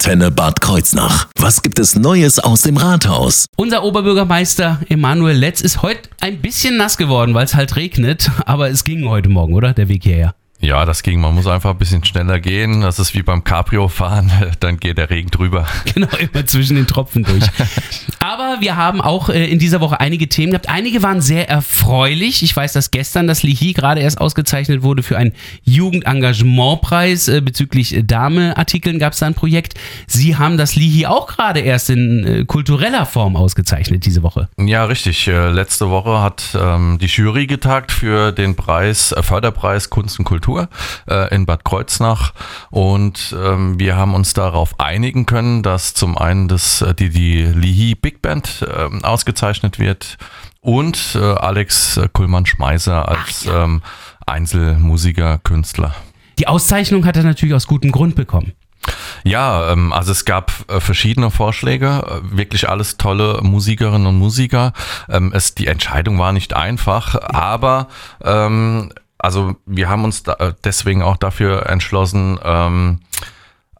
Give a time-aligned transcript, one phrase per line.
[0.00, 1.28] Antenne Bad Kreuznach.
[1.38, 3.44] Was gibt es Neues aus dem Rathaus?
[3.58, 8.70] Unser Oberbürgermeister Emanuel Letz ist heute ein bisschen nass geworden, weil es halt regnet, aber
[8.70, 9.74] es ging heute Morgen, oder?
[9.74, 10.34] Der Weg hierher.
[10.62, 11.20] Ja, das ging.
[11.20, 12.82] Man muss einfach ein bisschen schneller gehen.
[12.82, 14.30] Das ist wie beim Cabrio-Fahren.
[14.60, 15.66] Dann geht der Regen drüber.
[15.92, 17.42] Genau, immer zwischen den Tropfen durch.
[18.20, 20.68] Aber wir haben auch äh, in dieser Woche einige Themen gehabt.
[20.68, 22.42] Einige waren sehr erfreulich.
[22.42, 25.32] Ich weiß, dass gestern das Lihi gerade erst ausgezeichnet wurde für einen
[25.64, 27.28] Jugendengagementpreis.
[27.28, 29.74] Äh, bezüglich Dame-Artikeln gab es da ein Projekt.
[30.06, 34.48] Sie haben das Lihi auch gerade erst in äh, kultureller Form ausgezeichnet diese Woche.
[34.58, 35.26] Ja, richtig.
[35.26, 40.68] Letzte Woche hat ähm, die Jury getagt für den Preis, Förderpreis Kunst und Kultur Kultur
[41.08, 42.32] äh, in Bad Kreuznach
[42.70, 47.42] und ähm, wir haben uns darauf einigen können, dass zum einen das, äh, die, die
[47.42, 50.18] Lihi Big Band äh, ausgezeichnet wird
[50.60, 53.64] und äh, Alex Kullmann-Schmeißer als ja.
[53.64, 53.82] ähm,
[54.26, 55.94] Einzelmusiker, Künstler.
[56.38, 58.52] Die Auszeichnung hat er natürlich aus gutem Grund bekommen.
[59.24, 64.72] Ja, ähm, also es gab äh, verschiedene Vorschläge, wirklich alles tolle Musikerinnen und Musiker.
[65.08, 67.88] Ähm, es, die Entscheidung war nicht einfach, aber
[68.24, 68.90] ähm,
[69.20, 73.00] also wir haben uns da deswegen auch dafür entschlossen, ähm,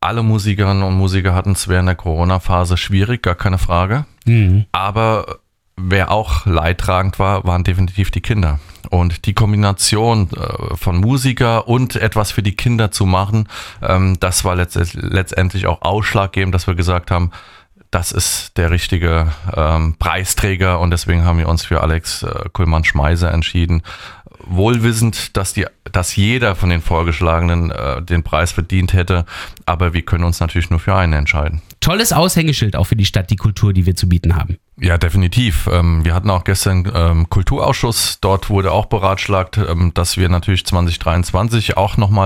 [0.00, 4.06] alle Musikerinnen und Musiker hatten es während der Corona-Phase schwierig, gar keine Frage.
[4.26, 4.66] Mhm.
[4.70, 5.38] Aber
[5.76, 8.60] wer auch leidtragend war, waren definitiv die Kinder.
[8.90, 13.48] Und die Kombination äh, von Musiker und etwas für die Kinder zu machen,
[13.82, 17.32] ähm, das war letztendlich auch ausschlaggebend, dass wir gesagt haben,
[17.90, 23.32] das ist der richtige ähm, Preisträger und deswegen haben wir uns für Alex äh, Kuhlmann-Schmeiser
[23.32, 23.82] entschieden
[24.48, 29.24] wohlwissend, dass, die, dass jeder von den Vorgeschlagenen äh, den Preis verdient hätte,
[29.66, 31.62] aber wir können uns natürlich nur für einen entscheiden.
[31.80, 34.58] Tolles Aushängeschild auch für die Stadt, die Kultur, die wir zu bieten haben.
[34.80, 35.68] Ja, definitiv.
[35.72, 38.18] Ähm, wir hatten auch gestern ähm, Kulturausschuss.
[38.20, 42.18] Dort wurde auch beratschlagt, ähm, dass wir natürlich 2023 auch nochmal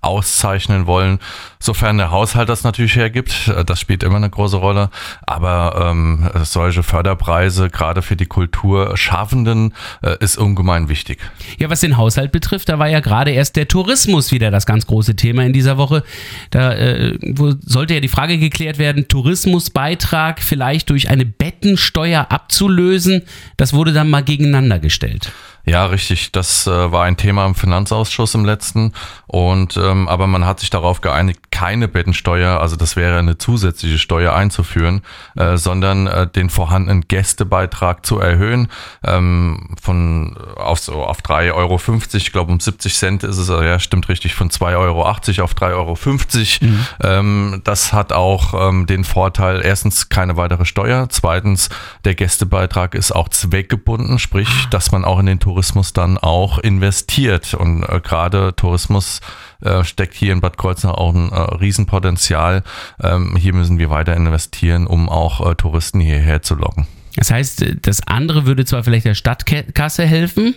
[0.00, 1.18] auszeichnen wollen,
[1.58, 3.48] sofern der Haushalt das natürlich hergibt.
[3.48, 4.90] Äh, das spielt immer eine große Rolle.
[5.22, 5.94] Aber
[6.42, 11.18] solche Förderpreise, gerade für die Kulturschaffenden, äh, ist ungemein wichtig.
[11.58, 14.86] Ja, was den Haushalt betrifft, da war ja gerade erst der Tourismus wieder das ganz
[14.86, 16.02] große Thema in dieser Woche.
[16.50, 17.18] Da äh,
[17.64, 23.22] sollte ja die Frage geklärt werden, Tourismusbeitrag vielleicht durch eine Betten Steuer abzulösen.
[23.56, 25.32] Das wurde dann mal gegeneinander gestellt.
[25.70, 26.32] Ja, richtig.
[26.32, 28.92] Das äh, war ein Thema im Finanzausschuss im letzten.
[29.28, 33.98] Und ähm, aber man hat sich darauf geeinigt, keine Bettensteuer, also das wäre eine zusätzliche
[33.98, 35.02] Steuer einzuführen,
[35.36, 38.66] äh, sondern äh, den vorhandenen Gästebeitrag zu erhöhen
[39.04, 41.80] ähm, von auf so auf 3,50 Euro.
[42.14, 45.70] Ich glaube um 70 Cent ist es, ja, stimmt richtig, von 2,80 Euro auf 3,50
[45.72, 45.96] Euro.
[46.60, 46.86] Mhm.
[47.00, 51.68] Ähm, das hat auch ähm, den Vorteil, erstens keine weitere Steuer, zweitens
[52.04, 55.59] der Gästebeitrag ist auch zweckgebunden, sprich, dass man auch in den Tourismus
[55.92, 57.54] dann auch investiert.
[57.54, 59.20] Und äh, gerade Tourismus
[59.60, 62.62] äh, steckt hier in Bad Kreuznach auch ein äh, Riesenpotenzial.
[63.02, 66.86] Ähm, hier müssen wir weiter investieren, um auch äh, Touristen hierher zu locken.
[67.16, 70.54] Das heißt, das andere würde zwar vielleicht der Stadtkasse helfen,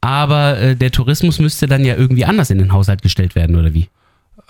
[0.00, 3.74] aber äh, der Tourismus müsste dann ja irgendwie anders in den Haushalt gestellt werden, oder
[3.74, 3.88] wie?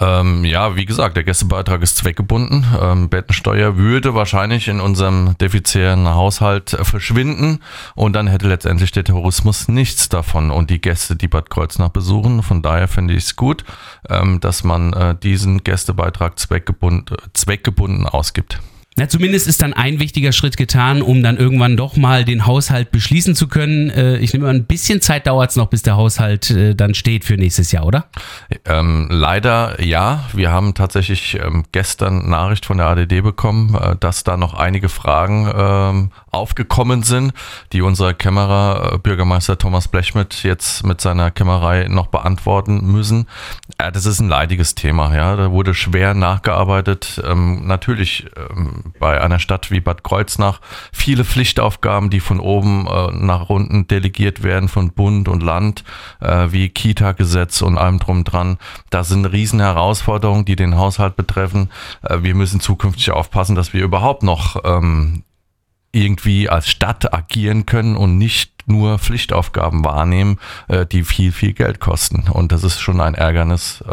[0.03, 2.67] Ähm, ja, wie gesagt, der Gästebeitrag ist zweckgebunden.
[2.81, 7.61] Ähm, Bettensteuer würde wahrscheinlich in unserem defizitären Haushalt verschwinden
[7.95, 12.43] und dann hätte letztendlich der Tourismus nichts davon und die Gäste, die Bad Kreuznach besuchen.
[12.43, 13.65] Von daher finde ich es gut,
[14.09, 18.61] ähm, dass man äh, diesen Gästebeitrag zweckgebunden, zweckgebunden ausgibt.
[18.95, 22.91] Na, zumindest ist dann ein wichtiger Schritt getan, um dann irgendwann doch mal den Haushalt
[22.91, 23.89] beschließen zu können.
[23.89, 26.93] Äh, ich nehme an, ein bisschen Zeit dauert es noch, bis der Haushalt äh, dann
[26.93, 28.05] steht für nächstes Jahr, oder?
[28.67, 30.25] Ähm, leider ja.
[30.35, 34.91] Wir haben tatsächlich ähm, gestern Nachricht von der ADD bekommen, äh, dass da noch einige
[34.91, 37.33] Fragen ähm, aufgekommen sind,
[37.73, 43.27] die unser Kämmerer Bürgermeister Thomas Blechmidt jetzt mit seiner Kämmerei noch beantworten müssen.
[43.79, 45.35] das ist ein leidiges Thema, ja.
[45.37, 47.23] Da wurde schwer nachgearbeitet.
[47.25, 50.60] Ähm, natürlich ähm, bei einer Stadt wie Bad Kreuznach
[50.93, 55.84] viele Pflichtaufgaben, die von oben äh, nach unten delegiert werden von Bund und Land,
[56.20, 58.59] äh, wie Kita-Gesetz und allem drum dran.
[58.91, 61.70] Das sind riesen Herausforderungen, die den Haushalt betreffen.
[62.03, 65.25] Äh, wir müssen zukünftig aufpassen, dass wir überhaupt noch ähm,
[65.93, 70.38] irgendwie als Stadt agieren können und nicht nur Pflichtaufgaben wahrnehmen,
[70.69, 72.25] äh, die viel, viel Geld kosten.
[72.31, 73.85] Und das ist schon ein Ärgernis.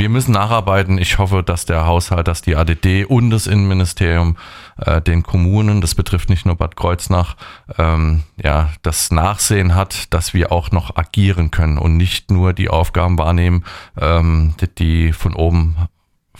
[0.00, 0.96] Wir müssen nacharbeiten.
[0.96, 4.38] Ich hoffe, dass der Haushalt, dass die ADD und das Innenministerium
[4.78, 7.36] äh, den Kommunen, das betrifft nicht nur Bad Kreuznach,
[7.76, 12.70] ähm, ja, das Nachsehen hat, dass wir auch noch agieren können und nicht nur die
[12.70, 13.62] Aufgaben wahrnehmen,
[14.00, 15.76] ähm, die von oben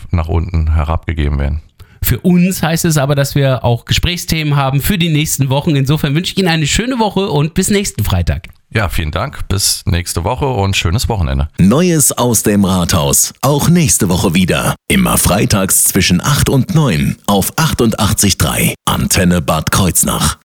[0.09, 1.61] nach unten herabgegeben werden.
[2.01, 5.75] Für uns heißt es aber, dass wir auch Gesprächsthemen haben für die nächsten Wochen.
[5.75, 8.47] Insofern wünsche ich Ihnen eine schöne Woche und bis nächsten Freitag.
[8.73, 9.49] Ja, vielen Dank.
[9.49, 11.49] Bis nächste Woche und schönes Wochenende.
[11.59, 13.33] Neues aus dem Rathaus.
[13.41, 14.75] Auch nächste Woche wieder.
[14.87, 20.37] Immer freitags zwischen 8 und 9 auf 88.3 Antenne Bad Kreuznach.